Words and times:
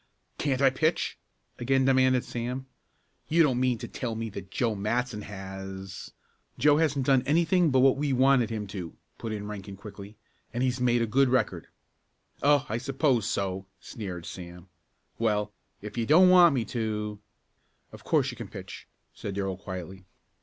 "Can't 0.39 0.63
I 0.63 0.71
pitch?" 0.71 1.19
again 1.59 1.85
demanded 1.85 2.23
Sam. 2.25 2.65
"You 3.27 3.43
don't 3.43 3.59
mean 3.59 3.77
to 3.77 3.87
tell 3.87 4.15
me 4.15 4.31
that 4.31 4.49
Joe 4.49 4.73
Matson 4.73 5.21
has" 5.21 6.11
"Joe 6.57 6.77
hasn't 6.77 7.05
done 7.05 7.21
anything 7.27 7.69
but 7.69 7.81
what 7.81 7.97
we 7.97 8.11
wanted 8.11 8.49
him 8.49 8.65
to," 8.69 8.97
put 9.19 9.31
in 9.31 9.47
Rankin 9.47 9.77
quickly, 9.77 10.17
"and 10.55 10.63
he's 10.63 10.81
made 10.81 11.03
a 11.03 11.05
good 11.05 11.29
record." 11.29 11.67
"Oh, 12.41 12.65
I 12.67 12.79
suppose 12.79 13.27
so," 13.27 13.67
sneered 13.79 14.25
Sam. 14.25 14.69
"Well, 15.19 15.53
if 15.83 15.99
you 15.99 16.07
don't 16.07 16.29
want 16.31 16.55
me 16.55 16.65
to" 16.65 17.19
"Of 17.93 18.03
course 18.03 18.31
you 18.31 18.37
can 18.37 18.47
pitch," 18.47 18.87
said 19.13 19.35
Darrell 19.35 19.55
quietly. 19.55 20.05